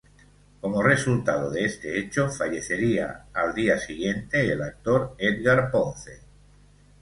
[0.61, 6.21] Como resultado de este hecho fallecería al día siguiente el actor Edgar Ponce.